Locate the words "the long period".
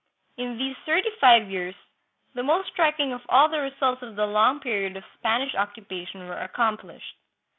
4.15-4.97